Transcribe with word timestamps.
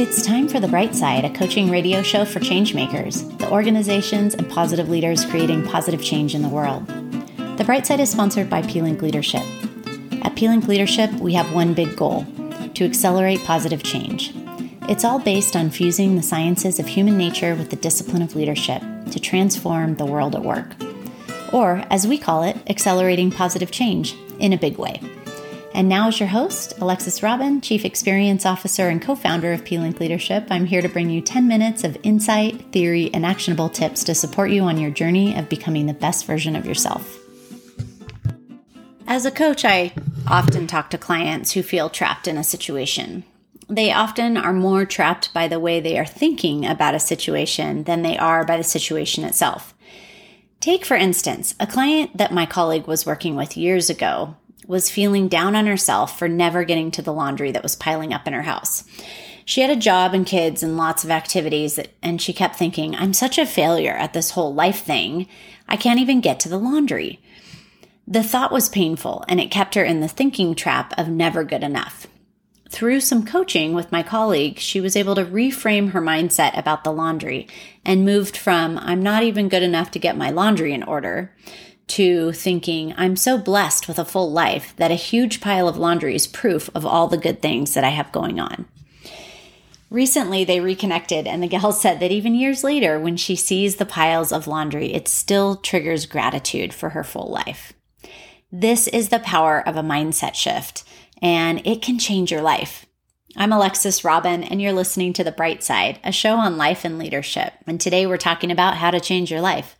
It's 0.00 0.24
time 0.24 0.48
for 0.48 0.60
The 0.60 0.66
Bright 0.66 0.94
Side, 0.94 1.26
a 1.26 1.30
coaching 1.30 1.70
radio 1.70 2.00
show 2.00 2.24
for 2.24 2.40
changemakers, 2.40 3.36
the 3.36 3.50
organizations 3.50 4.34
and 4.34 4.48
positive 4.48 4.88
leaders 4.88 5.26
creating 5.26 5.66
positive 5.66 6.02
change 6.02 6.34
in 6.34 6.40
the 6.40 6.48
world. 6.48 6.86
The 7.58 7.64
Bright 7.64 7.86
Side 7.86 8.00
is 8.00 8.10
sponsored 8.10 8.48
by 8.48 8.62
P-Link 8.62 9.02
Leadership. 9.02 9.42
At 10.22 10.36
P-Link 10.36 10.66
Leadership, 10.66 11.12
we 11.20 11.34
have 11.34 11.52
one 11.52 11.74
big 11.74 11.98
goal 11.98 12.24
to 12.72 12.84
accelerate 12.86 13.40
positive 13.40 13.82
change. 13.82 14.32
It's 14.88 15.04
all 15.04 15.18
based 15.18 15.54
on 15.54 15.68
fusing 15.68 16.16
the 16.16 16.22
sciences 16.22 16.78
of 16.78 16.86
human 16.86 17.18
nature 17.18 17.54
with 17.54 17.68
the 17.68 17.76
discipline 17.76 18.22
of 18.22 18.34
leadership 18.34 18.80
to 19.10 19.20
transform 19.20 19.96
the 19.96 20.06
world 20.06 20.34
at 20.34 20.42
work. 20.42 20.76
Or, 21.52 21.84
as 21.90 22.06
we 22.06 22.16
call 22.16 22.42
it, 22.42 22.56
accelerating 22.70 23.30
positive 23.30 23.70
change 23.70 24.16
in 24.38 24.54
a 24.54 24.58
big 24.58 24.78
way. 24.78 24.98
And 25.72 25.88
now, 25.88 26.08
as 26.08 26.18
your 26.18 26.28
host, 26.28 26.74
Alexis 26.80 27.22
Robin, 27.22 27.60
Chief 27.60 27.84
Experience 27.84 28.44
Officer 28.44 28.88
and 28.88 29.00
co 29.00 29.14
founder 29.14 29.52
of 29.52 29.64
P-Link 29.64 30.00
Leadership, 30.00 30.48
I'm 30.50 30.66
here 30.66 30.82
to 30.82 30.88
bring 30.88 31.10
you 31.10 31.20
10 31.20 31.46
minutes 31.46 31.84
of 31.84 31.96
insight, 32.02 32.72
theory, 32.72 33.08
and 33.14 33.24
actionable 33.24 33.68
tips 33.68 34.02
to 34.04 34.14
support 34.14 34.50
you 34.50 34.62
on 34.64 34.78
your 34.78 34.90
journey 34.90 35.38
of 35.38 35.48
becoming 35.48 35.86
the 35.86 35.94
best 35.94 36.26
version 36.26 36.56
of 36.56 36.66
yourself. 36.66 37.18
As 39.06 39.24
a 39.24 39.30
coach, 39.30 39.64
I 39.64 39.92
often 40.26 40.66
talk 40.66 40.90
to 40.90 40.98
clients 40.98 41.52
who 41.52 41.62
feel 41.62 41.88
trapped 41.88 42.26
in 42.26 42.36
a 42.36 42.44
situation. 42.44 43.22
They 43.68 43.92
often 43.92 44.36
are 44.36 44.52
more 44.52 44.84
trapped 44.84 45.32
by 45.32 45.46
the 45.46 45.60
way 45.60 45.78
they 45.78 45.96
are 45.96 46.06
thinking 46.06 46.66
about 46.66 46.96
a 46.96 47.00
situation 47.00 47.84
than 47.84 48.02
they 48.02 48.18
are 48.18 48.44
by 48.44 48.56
the 48.56 48.64
situation 48.64 49.24
itself. 49.24 49.72
Take, 50.58 50.84
for 50.84 50.96
instance, 50.96 51.54
a 51.60 51.66
client 51.66 52.16
that 52.16 52.32
my 52.32 52.44
colleague 52.44 52.88
was 52.88 53.06
working 53.06 53.36
with 53.36 53.56
years 53.56 53.88
ago 53.88 54.36
was 54.66 54.90
feeling 54.90 55.28
down 55.28 55.56
on 55.56 55.66
herself 55.66 56.18
for 56.18 56.28
never 56.28 56.64
getting 56.64 56.90
to 56.92 57.02
the 57.02 57.12
laundry 57.12 57.50
that 57.52 57.62
was 57.62 57.76
piling 57.76 58.12
up 58.12 58.26
in 58.26 58.32
her 58.32 58.42
house. 58.42 58.84
She 59.44 59.62
had 59.62 59.70
a 59.70 59.76
job 59.76 60.14
and 60.14 60.24
kids 60.24 60.62
and 60.62 60.76
lots 60.76 61.02
of 61.02 61.10
activities, 61.10 61.74
that, 61.74 61.88
and 62.02 62.22
she 62.22 62.32
kept 62.32 62.56
thinking, 62.56 62.94
I'm 62.94 63.12
such 63.12 63.38
a 63.38 63.46
failure 63.46 63.94
at 63.94 64.12
this 64.12 64.30
whole 64.30 64.54
life 64.54 64.84
thing. 64.84 65.26
I 65.68 65.76
can't 65.76 65.98
even 65.98 66.20
get 66.20 66.38
to 66.40 66.48
the 66.48 66.58
laundry. 66.58 67.20
The 68.06 68.22
thought 68.22 68.52
was 68.52 68.68
painful, 68.68 69.24
and 69.28 69.40
it 69.40 69.50
kept 69.50 69.74
her 69.74 69.84
in 69.84 70.00
the 70.00 70.08
thinking 70.08 70.54
trap 70.54 70.92
of 70.98 71.08
never 71.08 71.42
good 71.42 71.62
enough. 71.62 72.06
Through 72.68 73.00
some 73.00 73.26
coaching 73.26 73.72
with 73.72 73.90
my 73.90 74.04
colleague, 74.04 74.58
she 74.58 74.80
was 74.80 74.94
able 74.94 75.16
to 75.16 75.24
reframe 75.24 75.90
her 75.90 76.00
mindset 76.00 76.56
about 76.56 76.84
the 76.84 76.92
laundry 76.92 77.48
and 77.84 78.04
moved 78.04 78.36
from, 78.36 78.78
I'm 78.78 79.02
not 79.02 79.24
even 79.24 79.48
good 79.48 79.64
enough 79.64 79.90
to 79.92 79.98
get 79.98 80.16
my 80.16 80.30
laundry 80.30 80.72
in 80.72 80.84
order, 80.84 81.34
to 81.90 82.32
thinking, 82.32 82.94
I'm 82.96 83.16
so 83.16 83.36
blessed 83.36 83.88
with 83.88 83.98
a 83.98 84.04
full 84.04 84.30
life 84.30 84.74
that 84.76 84.90
a 84.90 84.94
huge 84.94 85.40
pile 85.40 85.68
of 85.68 85.76
laundry 85.76 86.14
is 86.14 86.26
proof 86.26 86.70
of 86.74 86.86
all 86.86 87.08
the 87.08 87.18
good 87.18 87.42
things 87.42 87.74
that 87.74 87.84
I 87.84 87.90
have 87.90 88.12
going 88.12 88.38
on. 88.38 88.66
Recently, 89.90 90.44
they 90.44 90.60
reconnected, 90.60 91.26
and 91.26 91.42
the 91.42 91.48
gal 91.48 91.72
said 91.72 91.98
that 91.98 92.12
even 92.12 92.34
years 92.34 92.62
later, 92.62 92.98
when 92.98 93.16
she 93.16 93.34
sees 93.34 93.76
the 93.76 93.86
piles 93.86 94.32
of 94.32 94.46
laundry, 94.46 94.94
it 94.94 95.08
still 95.08 95.56
triggers 95.56 96.06
gratitude 96.06 96.72
for 96.72 96.90
her 96.90 97.02
full 97.02 97.28
life. 97.28 97.72
This 98.52 98.86
is 98.86 99.08
the 99.08 99.18
power 99.18 99.60
of 99.66 99.76
a 99.76 99.82
mindset 99.82 100.34
shift, 100.34 100.84
and 101.20 101.60
it 101.66 101.82
can 101.82 101.98
change 101.98 102.30
your 102.30 102.42
life. 102.42 102.86
I'm 103.36 103.52
Alexis 103.52 104.04
Robin, 104.04 104.42
and 104.44 104.62
you're 104.62 104.72
listening 104.72 105.12
to 105.14 105.24
The 105.24 105.32
Bright 105.32 105.62
Side, 105.62 105.98
a 106.02 106.12
show 106.12 106.34
on 106.36 106.56
life 106.56 106.84
and 106.84 106.98
leadership. 106.98 107.52
And 107.66 107.80
today 107.80 108.06
we're 108.06 108.16
talking 108.16 108.50
about 108.50 108.76
how 108.76 108.90
to 108.90 109.00
change 109.00 109.30
your 109.30 109.40
life. 109.40 109.76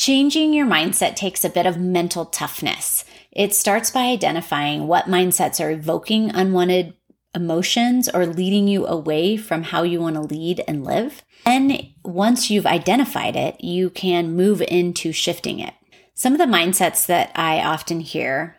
Changing 0.00 0.54
your 0.54 0.66
mindset 0.66 1.14
takes 1.14 1.44
a 1.44 1.50
bit 1.50 1.66
of 1.66 1.76
mental 1.78 2.24
toughness. 2.24 3.04
It 3.30 3.54
starts 3.54 3.90
by 3.90 4.04
identifying 4.04 4.86
what 4.86 5.04
mindsets 5.04 5.62
are 5.62 5.70
evoking 5.70 6.30
unwanted 6.30 6.94
emotions 7.34 8.08
or 8.08 8.24
leading 8.24 8.66
you 8.66 8.86
away 8.86 9.36
from 9.36 9.62
how 9.62 9.82
you 9.82 10.00
want 10.00 10.14
to 10.16 10.22
lead 10.22 10.64
and 10.66 10.86
live. 10.86 11.22
And 11.44 11.92
once 12.02 12.48
you've 12.48 12.64
identified 12.64 13.36
it, 13.36 13.62
you 13.62 13.90
can 13.90 14.34
move 14.34 14.62
into 14.62 15.12
shifting 15.12 15.60
it. 15.60 15.74
Some 16.14 16.32
of 16.32 16.38
the 16.38 16.46
mindsets 16.46 17.04
that 17.04 17.30
I 17.34 17.60
often 17.60 18.00
hear 18.00 18.56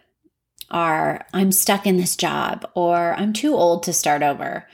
are 0.69 1.25
I'm 1.33 1.51
stuck 1.51 1.87
in 1.87 1.97
this 1.97 2.15
job, 2.15 2.69
or 2.75 3.15
I'm 3.15 3.33
too 3.33 3.55
old 3.55 3.81
to 3.85 3.93
start 3.93 4.21
over, 4.21 4.67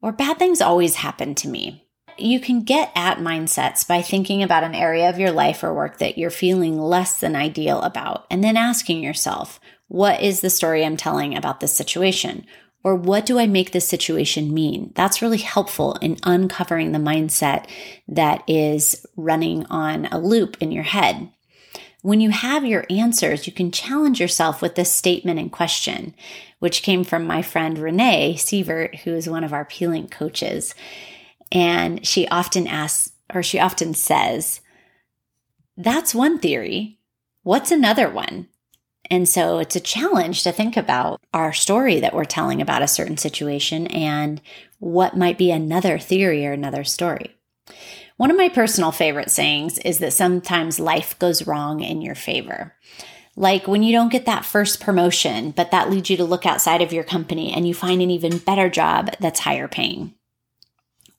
or 0.00 0.12
bad 0.12 0.38
things 0.38 0.60
always 0.60 0.94
happen 0.94 1.34
to 1.34 1.48
me. 1.48 1.81
You 2.22 2.38
can 2.38 2.62
get 2.62 2.92
at 2.94 3.18
mindsets 3.18 3.86
by 3.86 4.00
thinking 4.00 4.44
about 4.44 4.62
an 4.62 4.76
area 4.76 5.10
of 5.10 5.18
your 5.18 5.32
life 5.32 5.64
or 5.64 5.74
work 5.74 5.98
that 5.98 6.16
you're 6.16 6.30
feeling 6.30 6.78
less 6.78 7.18
than 7.18 7.34
ideal 7.34 7.82
about, 7.82 8.26
and 8.30 8.44
then 8.44 8.56
asking 8.56 9.02
yourself, 9.02 9.58
what 9.88 10.22
is 10.22 10.40
the 10.40 10.48
story 10.48 10.84
I'm 10.84 10.96
telling 10.96 11.36
about 11.36 11.58
this 11.58 11.74
situation? 11.74 12.46
Or 12.84 12.94
what 12.94 13.26
do 13.26 13.38
I 13.38 13.46
make 13.46 13.72
this 13.72 13.88
situation 13.88 14.54
mean? 14.54 14.92
That's 14.94 15.20
really 15.20 15.38
helpful 15.38 15.94
in 15.94 16.16
uncovering 16.22 16.92
the 16.92 16.98
mindset 16.98 17.66
that 18.08 18.44
is 18.48 19.04
running 19.16 19.66
on 19.66 20.06
a 20.06 20.18
loop 20.18 20.56
in 20.60 20.70
your 20.70 20.84
head. 20.84 21.28
When 22.02 22.20
you 22.20 22.30
have 22.30 22.64
your 22.64 22.84
answers, 22.88 23.46
you 23.46 23.52
can 23.52 23.70
challenge 23.70 24.20
yourself 24.20 24.62
with 24.62 24.74
this 24.74 24.92
statement 24.92 25.38
and 25.38 25.50
question, 25.50 26.14
which 26.60 26.82
came 26.82 27.04
from 27.04 27.26
my 27.26 27.42
friend 27.42 27.78
Renee 27.78 28.34
Sievert, 28.36 29.00
who 29.00 29.12
is 29.14 29.28
one 29.28 29.44
of 29.44 29.52
our 29.52 29.64
P-Link 29.64 30.10
coaches. 30.10 30.74
And 31.52 32.04
she 32.04 32.26
often 32.28 32.66
asks, 32.66 33.12
or 33.32 33.42
she 33.42 33.60
often 33.60 33.94
says, 33.94 34.60
That's 35.76 36.14
one 36.14 36.38
theory. 36.38 36.98
What's 37.42 37.70
another 37.70 38.08
one? 38.08 38.48
And 39.10 39.28
so 39.28 39.58
it's 39.58 39.76
a 39.76 39.80
challenge 39.80 40.42
to 40.42 40.52
think 40.52 40.76
about 40.76 41.20
our 41.34 41.52
story 41.52 42.00
that 42.00 42.14
we're 42.14 42.24
telling 42.24 42.62
about 42.62 42.82
a 42.82 42.88
certain 42.88 43.18
situation 43.18 43.86
and 43.88 44.40
what 44.78 45.16
might 45.16 45.36
be 45.36 45.50
another 45.50 45.98
theory 45.98 46.46
or 46.46 46.52
another 46.52 46.84
story. 46.84 47.36
One 48.16 48.30
of 48.30 48.36
my 48.36 48.48
personal 48.48 48.92
favorite 48.92 49.30
sayings 49.30 49.78
is 49.78 49.98
that 49.98 50.12
sometimes 50.12 50.80
life 50.80 51.18
goes 51.18 51.46
wrong 51.46 51.80
in 51.80 52.00
your 52.00 52.14
favor. 52.14 52.74
Like 53.36 53.66
when 53.66 53.82
you 53.82 53.92
don't 53.92 54.12
get 54.12 54.24
that 54.26 54.44
first 54.44 54.80
promotion, 54.80 55.50
but 55.50 55.70
that 55.72 55.90
leads 55.90 56.08
you 56.08 56.16
to 56.18 56.24
look 56.24 56.46
outside 56.46 56.80
of 56.80 56.92
your 56.92 57.04
company 57.04 57.52
and 57.52 57.66
you 57.66 57.74
find 57.74 58.00
an 58.00 58.10
even 58.10 58.38
better 58.38 58.70
job 58.70 59.10
that's 59.20 59.40
higher 59.40 59.68
paying. 59.68 60.14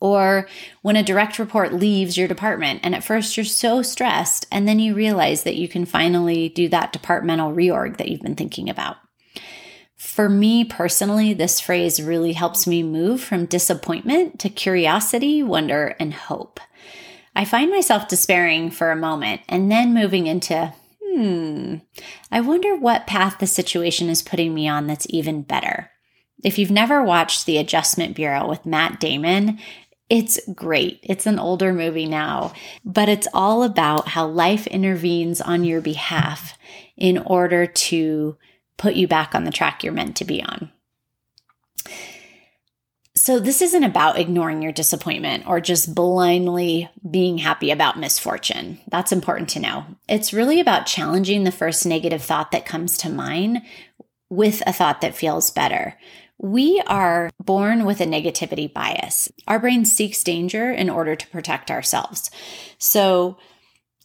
Or 0.03 0.50
when 0.81 0.97
a 0.97 1.02
direct 1.02 1.40
report 1.40 1.72
leaves 1.72 2.18
your 2.18 2.28
department 2.28 2.81
and 2.84 2.94
at 2.94 3.06
first 3.06 3.38
you're 3.38 3.46
so 3.46 3.81
stressed 3.81 4.46
and 4.52 4.68
then 4.68 4.78
you 4.78 4.94
realize 4.94 5.44
that 5.44 5.56
you 5.56 5.69
can 5.69 5.86
finally 5.86 6.50
do 6.50 6.68
that 6.68 6.91
departmental 6.91 7.53
reorg 7.53 7.96
that 7.96 8.09
you've 8.09 8.22
been 8.22 8.36
thinking 8.36 8.69
about. 8.69 8.97
For 9.96 10.28
me 10.28 10.66
personally, 10.66 11.34
this 11.34 11.62
phrase 11.62 12.02
really 12.02 12.34
helps 12.34 12.68
me 12.68 12.84
move 12.84 13.22
from 13.22 13.46
disappointment 13.46 14.40
to 14.41 14.50
curiosity, 14.50 15.41
wonder, 15.41 15.96
and 16.02 16.14
hope. 16.14 16.59
I 17.34 17.46
find 17.46 17.72
myself 17.72 18.09
despairing 18.09 18.72
for 18.72 18.91
a 18.91 18.97
moment 18.97 19.40
and 19.47 19.72
then 19.72 19.94
moving 19.94 20.28
into, 20.28 20.74
hmm, 21.02 21.75
I 22.30 22.41
wonder 22.41 22.75
what 22.75 23.08
path 23.08 23.38
the 23.40 23.47
situation 23.47 24.09
is 24.09 24.22
putting 24.22 24.53
me 24.53 24.68
on 24.68 24.85
that's 24.85 25.08
even 25.09 25.44
better. 25.44 25.91
If 26.44 26.59
you've 26.59 26.72
never 26.72 27.02
watched 27.02 27.46
The 27.46 27.58
Adjustment 27.58 28.16
Bureau 28.16 28.47
with 28.47 28.66
Matt 28.66 29.00
Damon, 29.00 29.59
it's 30.09 30.40
great. 30.53 31.00
It's 31.03 31.25
an 31.25 31.40
older 31.40 31.74
movie 31.74 32.06
now, 32.06 32.53
but 32.84 33.09
it's 33.09 33.28
all 33.34 33.64
about 33.64 34.09
how 34.09 34.28
life 34.28 34.68
intervenes 34.68 35.41
on 35.41 35.64
your 35.64 35.81
behalf 35.81 36.58
in 36.97 37.18
order 37.18 37.66
to 37.66 38.38
put 38.78 38.96
you 38.96 39.08
back 39.08 39.34
on 39.34 39.44
the 39.44 39.52
track 39.52 39.84
you're 39.84 39.94
meant 39.94 40.16
to 40.18 40.25
be 40.25 40.44
on. 40.44 40.72
So, 43.16 43.40
this 43.40 43.62
isn't 43.62 43.84
about 43.84 44.19
ignoring 44.19 44.62
your 44.62 44.72
disappointment 44.72 45.47
or 45.47 45.62
just 45.62 45.96
blindly 45.96 46.90
being 47.09 47.38
happy 47.38 47.72
about 47.72 47.97
misfortune. 47.97 48.80
That's 48.90 49.12
important 49.12 49.50
to 49.52 49.59
know. 49.59 49.85
It's 50.09 50.34
really 50.34 50.59
about 50.59 50.88
challenging 50.88 51.44
the 51.44 51.52
first 51.52 51.85
negative 51.85 52.24
thought 52.24 52.52
that 52.52 52.66
comes 52.66 52.97
to 52.97 53.09
mind 53.09 53.62
with 54.30 54.62
a 54.66 54.74
thought 54.74 55.02
that 55.02 55.16
feels 55.16 55.52
better. 55.52 55.97
We 56.38 56.82
are 56.88 57.30
born 57.40 57.85
with 57.85 58.02
a 58.02 58.06
negativity 58.06 58.72
bias. 58.72 59.32
Our 59.47 59.59
brain 59.59 59.85
seeks 59.85 60.24
danger 60.24 60.72
in 60.72 60.90
order 60.90 61.16
to 61.16 61.28
protect 61.28 61.72
ourselves. 61.72 62.30
So 62.78 63.38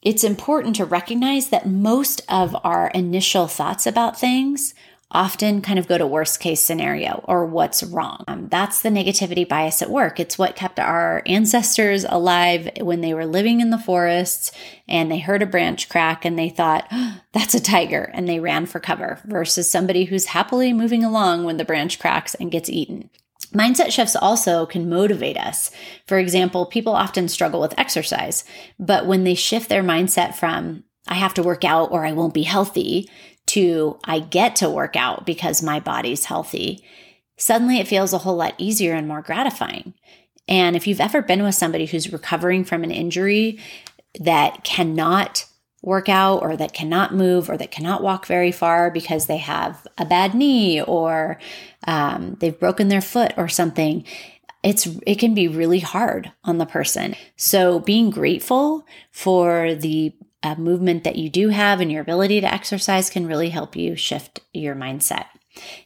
it's 0.03 0.23
important 0.23 0.77
to 0.77 0.85
recognize 0.85 1.49
that 1.49 1.69
most 1.69 2.23
of 2.29 2.57
our 2.65 2.89
initial 2.89 3.49
thoughts 3.49 3.87
about 3.87 4.19
things 4.19 4.75
often 5.11 5.63
kind 5.63 5.79
of 5.79 5.89
go 5.89 5.97
to 5.97 6.07
worst 6.07 6.39
case 6.39 6.61
scenario 6.61 7.25
or 7.27 7.47
what's 7.47 7.83
wrong. 7.83 8.25
Um, 8.29 8.49
that's 8.49 8.83
the 8.83 8.91
negativity 8.91 9.49
bias 9.49 9.81
at 9.81 9.91
work. 9.91 10.21
It's 10.21 10.39
what 10.39 10.57
kept 10.57 10.79
our 10.79 11.23
ancestors 11.25 12.05
alive 12.07 12.69
when 12.81 13.01
they 13.01 13.15
were 13.15 13.25
living 13.25 13.61
in 13.61 13.71
the 13.71 13.79
forests 13.79 14.53
and 14.87 15.11
they 15.11 15.19
heard 15.19 15.43
a 15.43 15.47
branch 15.47 15.89
crack 15.89 16.27
and 16.27 16.39
they 16.39 16.51
thought, 16.51 16.87
oh, 16.93 17.21
that's 17.33 17.55
a 17.55 17.61
tiger, 17.61 18.11
and 18.15 18.29
they 18.29 18.41
ran 18.41 18.67
for 18.67 18.81
cover 18.81 19.21
versus 19.25 19.71
somebody 19.71 20.05
who's 20.05 20.27
happily 20.27 20.73
moving 20.73 21.05
along 21.05 21.45
when 21.45 21.57
the 21.57 21.65
branch 21.65 21.99
cracks 21.99 22.35
and 22.35 22.51
gets 22.51 22.69
eaten. 22.69 23.09
Mindset 23.55 23.93
shifts 23.93 24.17
also 24.17 24.67
can 24.67 24.91
motivate 24.91 25.39
us. 25.39 25.71
For 26.07 26.19
example, 26.19 26.67
people 26.67 26.93
often 26.93 27.29
struggle 27.29 27.61
with 27.61 27.79
exercise, 27.79 28.45
but 28.79 29.07
when 29.07 29.25
they 29.25 29.35
shift 29.35 29.69
their 29.69 29.83
mindset 29.83 30.35
from, 30.35 30.85
I 31.07 31.15
have 31.15 31.33
to 31.35 31.43
work 31.43 31.65
out 31.65 31.91
or 31.91 32.05
I 32.05 32.13
won't 32.13 32.35
be 32.35 32.43
healthy 32.43 33.09
to 33.49 33.99
I 34.05 34.21
get 34.21 34.57
to 34.57 34.71
work 34.71 34.97
out 34.97 35.27
because 35.27 35.63
my 35.63 35.81
body's 35.81 36.27
healthy, 36.27 36.85
suddenly 37.37 37.79
it 37.79 37.89
feels 37.89 38.13
a 38.13 38.19
whole 38.19 38.37
lot 38.37 38.55
easier 38.59 38.95
and 38.95 39.09
more 39.09 39.23
gratifying. 39.23 39.95
And 40.47 40.77
if 40.77 40.87
you've 40.87 41.01
ever 41.01 41.21
been 41.21 41.43
with 41.43 41.55
somebody 41.55 41.87
who's 41.87 42.13
recovering 42.13 42.65
from 42.65 42.85
an 42.85 42.91
injury 42.91 43.59
that 44.21 44.65
cannot 44.65 45.47
work 45.83 46.09
out 46.09 46.43
or 46.43 46.57
that 46.57 46.73
cannot 46.73 47.15
move 47.15 47.49
or 47.49 47.57
that 47.57 47.71
cannot 47.71 48.03
walk 48.03 48.27
very 48.27 48.51
far 48.51 48.91
because 48.91 49.27
they 49.27 49.37
have 49.37 49.87
a 49.97 50.05
bad 50.05 50.35
knee 50.35 50.83
or 50.83 51.39
um, 51.87 52.37
they've 52.41 52.59
broken 52.59 52.89
their 52.89 53.01
foot 53.01 53.33
or 53.37 53.49
something, 53.49 54.05
it's 54.65 54.89
it 55.07 55.17
can 55.17 55.35
be 55.35 55.47
really 55.47 55.79
hard 55.79 56.33
on 56.43 56.59
the 56.59 56.67
person. 56.67 57.15
So 57.37 57.79
being 57.79 58.11
grateful 58.11 58.85
for 59.13 59.75
the 59.75 60.13
uh, 60.43 60.55
movement 60.57 61.05
that 61.05 61.17
you 61.17 61.29
do 61.29 61.49
have 61.49 61.81
and 61.81 61.91
your 61.91 62.03
ability 62.03 62.41
to 62.41 62.53
exercise 62.53 63.11
can 63.11 63.27
really 63.27 63.51
help 63.51 63.77
you 63.77 63.97
shift 63.97 64.41
your 64.53 64.75
mindset. 64.75 65.27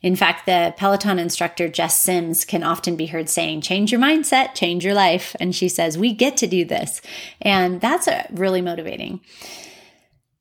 In 0.02 0.16
fact, 0.16 0.44
the 0.44 0.74
Peloton 0.76 1.18
instructor 1.18 1.68
Jess 1.68 1.98
Sims 1.98 2.44
can 2.44 2.62
often 2.62 2.96
be 2.96 3.06
heard 3.06 3.28
saying, 3.28 3.62
Change 3.62 3.90
your 3.90 4.00
mindset, 4.00 4.54
change 4.54 4.84
your 4.84 4.94
life. 4.94 5.34
And 5.40 5.54
she 5.54 5.68
says, 5.68 5.96
We 5.96 6.12
get 6.12 6.36
to 6.38 6.46
do 6.46 6.64
this. 6.64 7.00
And 7.40 7.80
that's 7.80 8.08
uh, 8.08 8.26
really 8.30 8.60
motivating. 8.60 9.20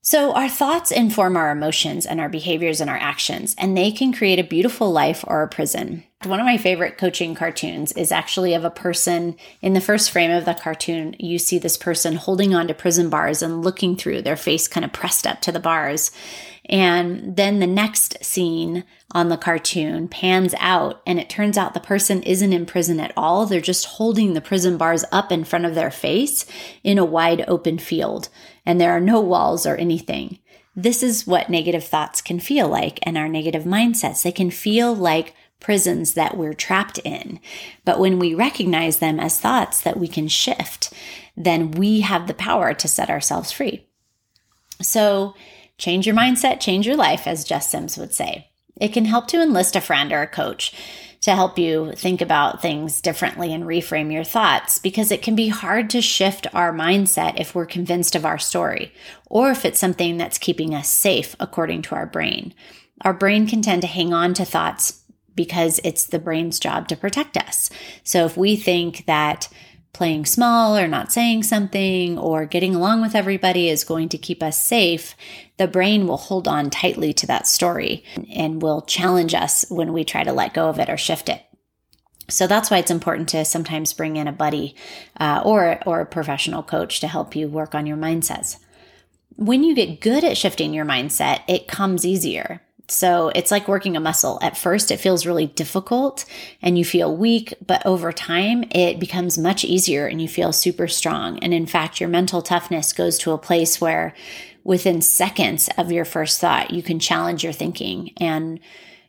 So, 0.02 0.34
our 0.34 0.50
thoughts 0.50 0.92
inform 0.92 1.38
our 1.38 1.52
emotions 1.52 2.06
and 2.06 2.20
our 2.20 2.30
behaviors 2.30 2.82
and 2.82 2.90
our 2.90 2.98
actions, 2.98 3.56
and 3.58 3.78
they 3.78 3.92
can 3.92 4.12
create 4.12 4.40
a 4.40 4.44
beautiful 4.44 4.92
life 4.92 5.24
or 5.28 5.44
a 5.44 5.48
prison. 5.48 6.04
One 6.24 6.40
of 6.40 6.46
my 6.46 6.58
favorite 6.58 7.00
coaching 7.00 7.34
cartoons 7.34 7.92
is 7.94 8.12
actually 8.12 8.54
of 8.54 8.64
a 8.64 8.70
person 8.70 9.36
in 9.60 9.74
the 9.74 9.82
first 9.82 10.12
frame 10.12 10.30
of 10.30 10.46
the 10.46 10.54
cartoon. 10.54 11.16
You 11.18 11.40
see 11.40 11.58
this 11.58 11.78
person 11.78 12.16
holding 12.16 12.54
on 12.54 12.68
to 12.68 12.76
prison 12.76 13.10
bars 13.10 13.42
and 13.42 13.64
looking 13.64 13.96
through 13.96 14.22
their 14.22 14.38
face 14.38 14.68
kind 14.68 14.86
of 14.86 14.94
pressed 14.94 15.26
up 15.26 15.42
to 15.42 15.52
the 15.52 15.60
bars. 15.60 16.12
And 16.70 17.36
then 17.36 17.60
the 17.60 17.66
next 17.66 18.24
scene 18.24 18.84
on 19.14 19.30
the 19.30 19.38
cartoon 19.38 20.08
pans 20.08 20.54
out, 20.60 21.02
and 21.08 21.20
it 21.20 21.28
turns 21.28 21.58
out 21.58 21.74
the 21.74 21.80
person 21.80 22.22
isn't 22.22 22.54
in 22.54 22.68
prison 22.68 23.00
at 23.00 23.14
all. 23.18 23.48
They're 23.48 23.60
just 23.60 23.86
holding 23.86 24.34
the 24.34 24.42
prison 24.42 24.78
bars 24.78 25.04
up 25.12 25.32
in 25.32 25.44
front 25.44 25.66
of 25.66 25.74
their 25.74 25.92
face 25.92 26.46
in 26.84 27.00
a 27.00 27.04
wide 27.04 27.44
open 27.48 27.80
field, 27.80 28.30
and 28.64 28.80
there 28.80 28.92
are 28.92 29.02
no 29.02 29.20
walls 29.20 29.66
or 29.66 29.76
anything. 29.76 30.38
This 30.76 31.02
is 31.04 31.28
what 31.28 31.50
negative 31.50 31.84
thoughts 31.84 32.22
can 32.22 32.40
feel 32.40 32.70
like 32.70 33.00
and 33.04 33.18
our 33.18 33.28
negative 33.28 33.64
mindsets. 33.64 34.22
They 34.22 34.32
can 34.32 34.52
feel 34.52 34.96
like 34.96 35.36
prisons 35.62 36.16
that 36.16 36.36
we're 36.36 36.54
trapped 36.54 36.98
in. 37.00 37.40
But 37.86 38.00
when 38.00 38.20
we 38.20 38.34
recognize 38.34 39.00
them 39.00 39.20
as 39.20 39.40
thoughts 39.40 39.80
that 39.82 39.98
we 39.98 40.10
can 40.10 40.28
shift, 40.28 40.92
then 41.38 41.72
we 41.72 42.02
have 42.02 42.28
the 42.28 42.34
power 42.34 42.74
to 42.74 42.88
set 42.88 43.10
ourselves 43.10 43.52
free. 43.52 43.88
So, 44.82 45.36
change 45.78 46.06
your 46.06 46.16
mindset, 46.16 46.60
change 46.60 46.86
your 46.86 46.98
life, 46.98 47.26
as 47.28 47.46
Jess 47.46 47.70
Sims 47.70 47.98
would 47.98 48.14
say. 48.14 48.50
It 48.80 48.94
can 48.94 49.06
help 49.06 49.28
to 49.28 49.42
enlist 49.42 49.76
a 49.76 49.82
friend 49.82 50.12
or 50.12 50.22
a 50.22 50.28
coach 50.28 50.74
to 51.22 51.36
help 51.36 51.60
you 51.60 51.94
think 51.94 52.20
about 52.20 52.62
things 52.62 53.00
differently 53.00 53.54
and 53.54 53.64
reframe 53.64 54.12
your 54.12 54.24
thoughts 54.24 54.80
because 54.80 55.12
it 55.12 55.22
can 55.22 55.36
be 55.36 55.50
hard 55.50 55.90
to 55.92 56.02
shift 56.02 56.48
our 56.54 56.74
mindset 56.74 57.40
if 57.40 57.54
we're 57.54 57.66
convinced 57.68 58.16
of 58.16 58.26
our 58.26 58.40
story 58.40 58.92
or 59.28 59.52
if 59.52 59.64
it's 59.64 59.80
something 59.80 60.18
that's 60.18 60.40
keeping 60.40 60.74
us 60.74 60.90
safe 60.90 61.36
according 61.40 61.84
to 61.84 61.94
our 61.94 62.08
brain. 62.08 62.54
Our 63.02 63.14
brain 63.14 63.48
can 63.48 63.62
tend 63.62 63.82
to 63.82 63.88
hang 63.88 64.14
on 64.14 64.34
to 64.36 64.46
thoughts 64.46 65.01
because 65.36 65.80
it's 65.84 66.06
the 66.06 66.20
brain's 66.20 66.60
job 66.60 66.88
to 66.90 66.96
protect 66.96 67.38
us. 67.38 67.70
So 68.04 68.26
if 68.26 68.38
we 68.38 68.56
think 68.56 69.06
that 69.06 69.50
playing 69.94 70.26
small 70.26 70.78
or 70.78 70.88
not 70.88 71.12
saying 71.12 71.44
something 71.44 72.18
or 72.18 72.46
getting 72.46 72.74
along 72.74 73.02
with 73.02 73.16
everybody 73.16 73.70
is 73.70 73.84
going 73.84 74.10
to 74.10 74.18
keep 74.18 74.42
us 74.42 74.62
safe, 74.62 75.16
the 75.58 75.68
brain 75.68 76.08
will 76.08 76.18
hold 76.18 76.48
on 76.48 76.70
tightly 76.70 77.14
to 77.14 77.28
that 77.28 77.46
story 77.46 78.04
and 78.34 78.62
will 78.62 78.82
challenge 78.82 79.34
us 79.34 79.66
when 79.70 79.92
we 79.92 80.04
try 80.04 80.24
to 80.24 80.34
let 80.34 80.54
go 80.54 80.70
of 80.70 80.80
it 80.80 80.90
or 80.90 80.98
shift 80.98 81.30
it. 81.30 81.44
So 82.30 82.48
that's 82.48 82.72
why 82.72 82.78
it's 82.78 82.92
important 82.92 83.28
to 83.30 83.44
sometimes 83.44 83.94
bring 83.94 84.16
in 84.16 84.28
a 84.28 84.32
buddy 84.32 84.76
uh, 85.20 85.42
or 85.44 85.80
or 85.86 86.00
a 86.00 86.06
professional 86.06 86.64
coach 86.64 87.02
to 87.02 87.08
help 87.08 87.36
you 87.36 87.50
work 87.50 87.76
on 87.76 87.86
your 87.86 87.98
mindsets. 87.98 88.58
When 89.36 89.64
you 89.64 89.76
get 89.76 90.00
good 90.00 90.24
at 90.24 90.38
shifting 90.38 90.74
your 90.74 90.86
mindset, 90.86 91.42
it 91.48 91.68
comes 91.68 92.06
easier. 92.06 92.62
So 92.88 93.32
it's 93.36 93.52
like 93.52 93.68
working 93.68 93.96
a 93.96 94.02
muscle. 94.02 94.38
At 94.42 94.58
first, 94.58 94.92
it 94.92 95.00
feels 95.00 95.26
really 95.26 95.48
difficult 95.48 96.26
and 96.62 96.78
you 96.78 96.84
feel 96.84 97.16
weak, 97.16 97.54
but 97.66 97.86
over 97.86 98.12
time, 98.12 98.66
it 98.72 99.00
becomes 99.00 99.38
much 99.38 99.64
easier 99.64 100.08
and 100.08 100.22
you 100.22 100.28
feel 100.28 100.52
super 100.52 100.88
strong. 100.88 101.40
And 101.40 101.54
in 101.54 101.66
fact, 101.66 102.00
your 102.00 102.10
mental 102.10 102.42
toughness 102.42 102.92
goes 102.92 103.18
to 103.20 103.32
a 103.32 103.38
place 103.38 103.80
where 103.80 104.14
within 104.64 105.02
seconds 105.02 105.70
of 105.78 105.92
your 105.92 106.06
first 106.06 106.40
thought, 106.40 106.72
you 106.72 106.84
can 106.84 107.00
challenge 107.00 107.44
your 107.44 107.54
thinking 107.54 108.12
and 108.18 108.60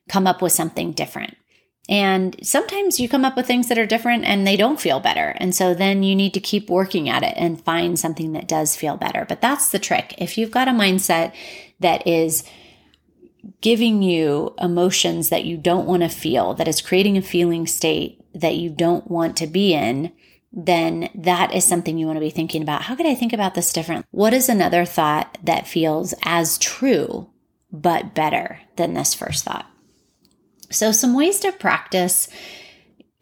come 0.09 0.27
up 0.27 0.43
with 0.43 0.53
something 0.53 0.93
different. 0.93 1.37
And 1.89 2.37
sometimes 2.47 3.01
you 3.01 3.09
come 3.09 3.25
up 3.25 3.37
with 3.37 3.47
things 3.47 3.69
that 3.69 3.79
are 3.79 3.87
different 3.87 4.25
and 4.25 4.47
they 4.47 4.57
don't 4.57 4.81
feel 4.81 5.01
better. 5.01 5.35
And 5.39 5.55
so 5.55 5.75
then 5.75 6.03
you 6.03 6.15
need 6.15 6.33
to 6.35 6.41
keep 6.41 6.71
working 6.71 7.09
at 7.09 7.25
it 7.25 7.35
and 7.37 7.61
find 7.61 7.99
something 7.99 8.33
that 8.33 8.49
does 8.49 8.77
feel 8.77 8.97
better. 8.97 9.27
But 9.29 9.41
that's 9.41 9.71
the 9.71 9.81
trick. 9.81 10.15
If 10.19 10.39
you've 10.39 10.53
got 10.53 10.69
a 10.69 10.73
mindset 10.73 11.35
that 11.81 12.07
is 12.07 12.45
giving 13.63 14.03
you 14.03 14.55
emotions 14.61 15.31
that 15.31 15.45
you 15.45 15.57
don't 15.57 15.87
want 15.87 16.03
to 16.03 16.09
feel, 16.09 16.53
that 16.55 16.69
is 16.69 16.83
creating 16.83 17.17
a 17.17 17.23
feeling 17.23 17.67
state 17.67 18.21
that 18.35 18.57
you 18.57 18.69
don't 18.69 19.11
want 19.11 19.37
to 19.39 19.47
be 19.47 19.73
in, 19.73 20.13
then 20.53 21.09
that 21.15 21.55
is 21.55 21.65
something 21.65 21.97
you 21.97 22.07
want 22.07 22.17
to 22.17 22.21
be 22.21 22.29
thinking 22.29 22.61
about. 22.61 22.83
How 22.83 22.95
could 22.95 23.07
I 23.07 23.15
think 23.15 23.33
about 23.33 23.55
this 23.55 23.73
different? 23.73 24.05
What 24.11 24.35
is 24.35 24.49
another 24.49 24.85
thought 24.85 25.39
that 25.43 25.67
feels 25.67 26.13
as 26.25 26.59
true, 26.59 27.31
but 27.71 28.15
better 28.15 28.61
than 28.77 28.93
this 28.93 29.15
first 29.15 29.45
thought? 29.45 29.67
So, 30.71 30.91
some 30.91 31.15
ways 31.15 31.39
to 31.41 31.53
practice 31.53 32.29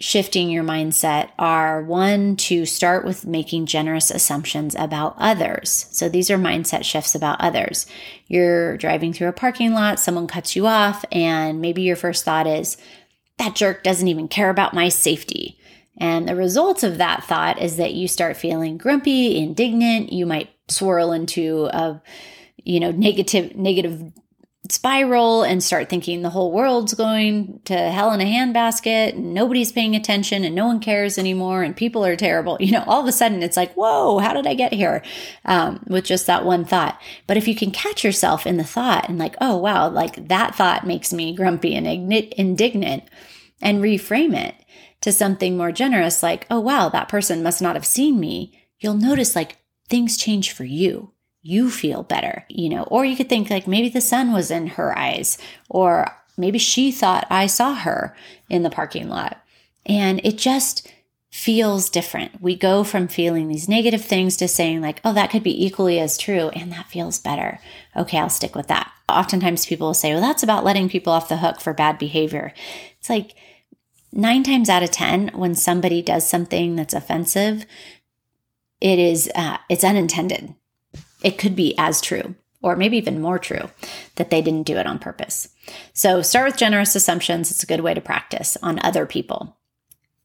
shifting 0.00 0.48
your 0.48 0.64
mindset 0.64 1.28
are 1.38 1.82
one 1.82 2.34
to 2.34 2.64
start 2.64 3.04
with 3.04 3.26
making 3.26 3.66
generous 3.66 4.10
assumptions 4.10 4.74
about 4.74 5.14
others. 5.18 5.86
So 5.90 6.08
these 6.08 6.30
are 6.30 6.38
mindset 6.38 6.84
shifts 6.84 7.14
about 7.14 7.40
others. 7.40 7.86
You're 8.26 8.78
driving 8.78 9.12
through 9.12 9.28
a 9.28 9.32
parking 9.32 9.74
lot, 9.74 10.00
someone 10.00 10.26
cuts 10.26 10.56
you 10.56 10.66
off, 10.66 11.04
and 11.12 11.60
maybe 11.60 11.82
your 11.82 11.96
first 11.96 12.24
thought 12.24 12.46
is, 12.46 12.78
that 13.36 13.54
jerk 13.54 13.82
doesn't 13.82 14.08
even 14.08 14.26
care 14.26 14.50
about 14.50 14.74
my 14.74 14.88
safety. 14.88 15.58
And 15.98 16.26
the 16.26 16.36
result 16.36 16.82
of 16.82 16.98
that 16.98 17.24
thought 17.24 17.60
is 17.60 17.76
that 17.76 17.94
you 17.94 18.08
start 18.08 18.38
feeling 18.38 18.78
grumpy, 18.78 19.36
indignant, 19.36 20.12
you 20.12 20.24
might 20.24 20.48
swirl 20.68 21.12
into 21.12 21.66
a 21.66 22.00
you 22.64 22.78
know 22.78 22.90
negative 22.90 23.56
negative 23.56 24.12
spiral 24.68 25.42
and 25.42 25.62
start 25.62 25.88
thinking 25.88 26.20
the 26.20 26.30
whole 26.30 26.52
world's 26.52 26.92
going 26.92 27.60
to 27.64 27.74
hell 27.74 28.12
in 28.12 28.20
a 28.20 28.24
handbasket 28.24 29.14
and 29.14 29.32
nobody's 29.32 29.72
paying 29.72 29.96
attention 29.96 30.44
and 30.44 30.54
no 30.54 30.66
one 30.66 30.80
cares 30.80 31.16
anymore 31.16 31.62
and 31.62 31.76
people 31.76 32.04
are 32.04 32.16
terrible. 32.16 32.58
You 32.70 32.72
know, 32.72 32.84
all 32.86 33.00
of 33.00 33.08
a 33.08 33.12
sudden 33.12 33.42
it's 33.42 33.56
like, 33.56 33.72
whoa, 33.72 34.18
how 34.18 34.32
did 34.32 34.46
I 34.46 34.54
get 34.54 34.72
here? 34.72 35.02
Um, 35.44 35.82
with 35.88 36.04
just 36.04 36.26
that 36.26 36.44
one 36.44 36.64
thought. 36.64 37.00
But 37.26 37.36
if 37.36 37.48
you 37.48 37.56
can 37.56 37.72
catch 37.72 38.04
yourself 38.04 38.46
in 38.46 38.58
the 38.58 38.64
thought 38.64 39.08
and 39.08 39.18
like, 39.18 39.34
oh, 39.40 39.56
wow, 39.56 39.88
like 39.88 40.28
that 40.28 40.54
thought 40.54 40.86
makes 40.86 41.12
me 41.12 41.34
grumpy 41.34 41.74
and 41.74 41.86
indignant 41.86 43.04
and 43.60 43.82
reframe 43.82 44.36
it 44.36 44.54
to 45.00 45.10
something 45.10 45.56
more 45.56 45.72
generous, 45.72 46.22
like, 46.22 46.46
oh, 46.48 46.60
wow, 46.60 46.88
that 46.90 47.08
person 47.08 47.42
must 47.42 47.60
not 47.60 47.74
have 47.74 47.86
seen 47.86 48.20
me, 48.20 48.56
you'll 48.78 48.94
notice 48.94 49.34
like 49.34 49.56
things 49.88 50.16
change 50.16 50.52
for 50.52 50.64
you 50.64 51.12
you 51.42 51.70
feel 51.70 52.02
better, 52.02 52.44
you 52.48 52.68
know, 52.68 52.82
or 52.84 53.04
you 53.04 53.16
could 53.16 53.28
think 53.28 53.50
like 53.50 53.66
maybe 53.66 53.88
the 53.88 54.00
sun 54.00 54.32
was 54.32 54.50
in 54.50 54.66
her 54.68 54.96
eyes, 54.98 55.38
or 55.68 56.06
maybe 56.36 56.58
she 56.58 56.90
thought 56.92 57.26
I 57.30 57.46
saw 57.46 57.74
her 57.74 58.16
in 58.48 58.62
the 58.62 58.70
parking 58.70 59.08
lot. 59.08 59.42
And 59.86 60.20
it 60.24 60.36
just 60.36 60.90
feels 61.30 61.88
different. 61.88 62.40
We 62.40 62.56
go 62.56 62.84
from 62.84 63.08
feeling 63.08 63.48
these 63.48 63.68
negative 63.68 64.04
things 64.04 64.36
to 64.38 64.48
saying, 64.48 64.80
like, 64.80 65.00
oh, 65.04 65.12
that 65.12 65.30
could 65.30 65.42
be 65.42 65.64
equally 65.64 65.98
as 65.98 66.18
true, 66.18 66.48
and 66.50 66.72
that 66.72 66.88
feels 66.88 67.18
better. 67.18 67.60
Okay, 67.96 68.18
I'll 68.18 68.28
stick 68.28 68.54
with 68.54 68.66
that. 68.66 68.92
Oftentimes 69.08 69.66
people 69.66 69.88
will 69.88 69.94
say, 69.94 70.12
well, 70.12 70.20
that's 70.20 70.42
about 70.42 70.64
letting 70.64 70.88
people 70.88 71.12
off 71.12 71.28
the 71.28 71.38
hook 71.38 71.60
for 71.60 71.72
bad 71.72 71.98
behavior. 71.98 72.52
It's 72.98 73.08
like 73.08 73.34
nine 74.12 74.42
times 74.42 74.68
out 74.68 74.82
of 74.82 74.90
10, 74.90 75.30
when 75.34 75.54
somebody 75.54 76.02
does 76.02 76.28
something 76.28 76.76
that's 76.76 76.94
offensive, 76.94 77.64
it 78.80 78.98
is, 78.98 79.30
uh, 79.34 79.58
it's 79.68 79.84
unintended 79.84 80.54
it 81.22 81.38
could 81.38 81.56
be 81.56 81.74
as 81.78 82.00
true 82.00 82.34
or 82.62 82.76
maybe 82.76 82.96
even 82.96 83.20
more 83.20 83.38
true 83.38 83.70
that 84.16 84.30
they 84.30 84.42
didn't 84.42 84.66
do 84.66 84.76
it 84.76 84.86
on 84.86 84.98
purpose. 84.98 85.48
So 85.92 86.22
start 86.22 86.46
with 86.46 86.58
generous 86.58 86.94
assumptions. 86.94 87.50
It's 87.50 87.62
a 87.62 87.66
good 87.66 87.80
way 87.80 87.94
to 87.94 88.00
practice 88.00 88.56
on 88.62 88.78
other 88.82 89.06
people. 89.06 89.56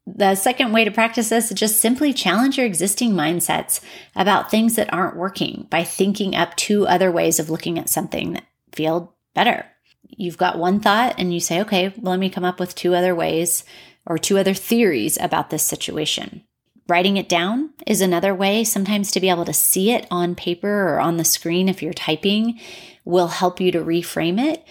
The 0.06 0.36
second 0.36 0.72
way 0.72 0.84
to 0.84 0.90
practice 0.90 1.30
this 1.30 1.50
is 1.50 1.58
just 1.58 1.80
simply 1.80 2.12
challenge 2.12 2.58
your 2.58 2.66
existing 2.66 3.12
mindsets 3.12 3.80
about 4.14 4.50
things 4.50 4.76
that 4.76 4.92
aren't 4.92 5.16
working 5.16 5.66
by 5.68 5.82
thinking 5.82 6.36
up 6.36 6.54
two 6.54 6.86
other 6.86 7.10
ways 7.10 7.40
of 7.40 7.50
looking 7.50 7.78
at 7.78 7.88
something 7.88 8.34
that 8.34 8.44
feel 8.72 9.14
better. 9.34 9.66
You've 10.08 10.38
got 10.38 10.58
one 10.58 10.78
thought 10.78 11.16
and 11.18 11.34
you 11.34 11.40
say, 11.40 11.60
okay, 11.62 11.88
well, 11.96 12.12
let 12.12 12.20
me 12.20 12.30
come 12.30 12.44
up 12.44 12.60
with 12.60 12.76
two 12.76 12.94
other 12.94 13.14
ways 13.14 13.64
or 14.06 14.18
two 14.18 14.38
other 14.38 14.54
theories 14.54 15.18
about 15.20 15.50
this 15.50 15.64
situation. 15.64 16.44
Writing 16.88 17.16
it 17.16 17.28
down 17.28 17.70
is 17.86 18.00
another 18.00 18.34
way. 18.34 18.62
Sometimes 18.62 19.10
to 19.10 19.20
be 19.20 19.28
able 19.28 19.44
to 19.44 19.52
see 19.52 19.90
it 19.90 20.06
on 20.10 20.34
paper 20.36 20.88
or 20.88 21.00
on 21.00 21.16
the 21.16 21.24
screen 21.24 21.68
if 21.68 21.82
you're 21.82 21.92
typing 21.92 22.60
will 23.04 23.28
help 23.28 23.60
you 23.60 23.72
to 23.72 23.78
reframe 23.78 24.40
it. 24.40 24.64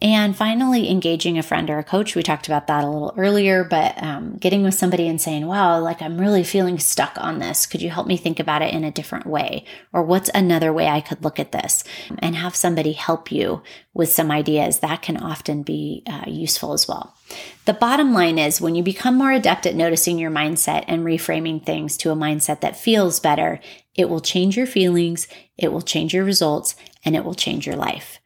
And 0.00 0.36
finally, 0.36 0.90
engaging 0.90 1.38
a 1.38 1.42
friend 1.42 1.68
or 1.68 1.78
a 1.78 1.84
coach. 1.84 2.14
We 2.14 2.22
talked 2.22 2.46
about 2.46 2.68
that 2.68 2.84
a 2.84 2.88
little 2.88 3.14
earlier, 3.16 3.64
but 3.64 4.00
um, 4.00 4.36
getting 4.36 4.62
with 4.62 4.74
somebody 4.74 5.08
and 5.08 5.20
saying, 5.20 5.46
wow, 5.46 5.80
like 5.80 6.00
I'm 6.00 6.20
really 6.20 6.44
feeling 6.44 6.78
stuck 6.78 7.18
on 7.18 7.40
this. 7.40 7.66
Could 7.66 7.82
you 7.82 7.90
help 7.90 8.06
me 8.06 8.16
think 8.16 8.38
about 8.38 8.62
it 8.62 8.72
in 8.72 8.84
a 8.84 8.92
different 8.92 9.26
way? 9.26 9.64
Or 9.92 10.04
what's 10.04 10.30
another 10.32 10.72
way 10.72 10.86
I 10.86 11.00
could 11.00 11.24
look 11.24 11.40
at 11.40 11.50
this? 11.50 11.82
And 12.20 12.36
have 12.36 12.54
somebody 12.54 12.92
help 12.92 13.32
you 13.32 13.62
with 13.92 14.12
some 14.12 14.30
ideas. 14.30 14.78
That 14.78 15.02
can 15.02 15.16
often 15.16 15.64
be 15.64 16.04
uh, 16.06 16.24
useful 16.28 16.72
as 16.72 16.86
well. 16.86 17.16
The 17.64 17.74
bottom 17.74 18.12
line 18.12 18.38
is 18.38 18.60
when 18.60 18.76
you 18.76 18.84
become 18.84 19.16
more 19.16 19.32
adept 19.32 19.66
at 19.66 19.74
noticing 19.74 20.18
your 20.18 20.30
mindset 20.30 20.84
and 20.86 21.04
reframing 21.04 21.64
things 21.64 21.96
to 21.98 22.12
a 22.12 22.16
mindset 22.16 22.60
that 22.60 22.78
feels 22.78 23.18
better, 23.18 23.60
it 23.96 24.08
will 24.08 24.20
change 24.20 24.56
your 24.56 24.66
feelings, 24.66 25.26
it 25.56 25.72
will 25.72 25.82
change 25.82 26.14
your 26.14 26.24
results, 26.24 26.76
and 27.04 27.16
it 27.16 27.24
will 27.24 27.34
change 27.34 27.66
your 27.66 27.76
life. 27.76 28.20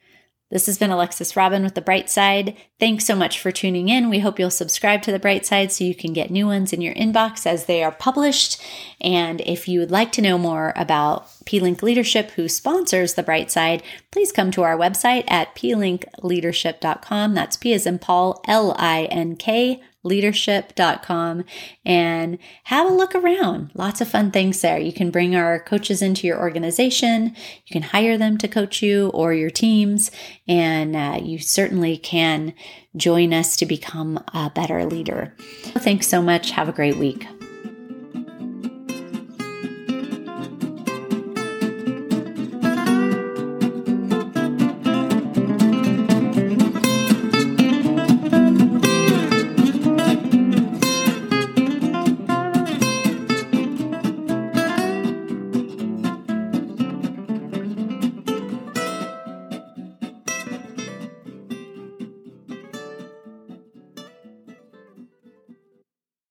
This 0.52 0.66
has 0.66 0.76
been 0.76 0.90
Alexis 0.90 1.34
Robin 1.34 1.62
with 1.62 1.74
The 1.74 1.80
Bright 1.80 2.10
Side. 2.10 2.54
Thanks 2.78 3.06
so 3.06 3.16
much 3.16 3.40
for 3.40 3.50
tuning 3.50 3.88
in. 3.88 4.10
We 4.10 4.18
hope 4.18 4.38
you'll 4.38 4.50
subscribe 4.50 5.00
to 5.02 5.10
The 5.10 5.18
Bright 5.18 5.46
Side 5.46 5.72
so 5.72 5.82
you 5.82 5.94
can 5.94 6.12
get 6.12 6.30
new 6.30 6.46
ones 6.46 6.74
in 6.74 6.82
your 6.82 6.92
inbox 6.92 7.46
as 7.46 7.64
they 7.64 7.82
are 7.82 7.90
published. 7.90 8.62
And 9.00 9.40
if 9.40 9.66
you 9.66 9.80
would 9.80 9.90
like 9.90 10.12
to 10.12 10.20
know 10.20 10.36
more 10.36 10.74
about 10.76 11.26
P-Link 11.46 11.82
Leadership, 11.82 12.32
who 12.32 12.50
sponsors 12.50 13.14
The 13.14 13.22
Bright 13.22 13.50
Side, 13.50 13.82
please 14.10 14.30
come 14.30 14.50
to 14.50 14.62
our 14.62 14.76
website 14.76 15.24
at 15.26 15.54
plinkleadership.com. 15.54 17.32
That's 17.32 17.56
P 17.56 17.72
as 17.72 17.86
in 17.86 17.98
Paul, 17.98 18.44
L 18.46 18.76
I 18.78 19.04
N 19.04 19.36
K 19.36 19.80
leadership.com 20.02 21.44
and 21.84 22.38
have 22.64 22.90
a 22.90 22.94
look 22.94 23.14
around. 23.14 23.70
Lots 23.74 24.00
of 24.00 24.08
fun 24.08 24.30
things 24.30 24.60
there. 24.60 24.78
You 24.78 24.92
can 24.92 25.10
bring 25.10 25.34
our 25.36 25.60
coaches 25.60 26.02
into 26.02 26.26
your 26.26 26.38
organization, 26.38 27.36
you 27.66 27.72
can 27.72 27.82
hire 27.82 28.18
them 28.18 28.38
to 28.38 28.48
coach 28.48 28.82
you 28.82 29.08
or 29.08 29.32
your 29.32 29.50
teams, 29.50 30.10
and 30.48 30.96
uh, 30.96 31.18
you 31.22 31.38
certainly 31.38 31.96
can 31.96 32.54
join 32.96 33.32
us 33.32 33.56
to 33.56 33.66
become 33.66 34.22
a 34.34 34.50
better 34.54 34.84
leader. 34.84 35.34
Thanks 35.38 36.08
so 36.08 36.20
much. 36.20 36.50
Have 36.50 36.68
a 36.68 36.72
great 36.72 36.96
week. 36.96 37.26